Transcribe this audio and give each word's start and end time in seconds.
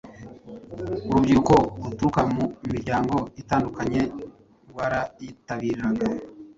urubyiruko 1.09 1.55
ruturuka 1.83 2.21
mu 2.33 2.43
miryango 2.71 3.15
itandukanye 3.41 4.01
rwarayitabiraga 4.69 6.07